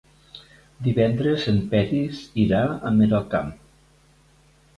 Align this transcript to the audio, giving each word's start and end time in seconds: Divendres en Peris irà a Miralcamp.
Divendres 0.87 1.45
en 1.51 1.59
Peris 1.73 2.23
irà 2.45 2.63
a 2.91 2.93
Miralcamp. 2.97 3.53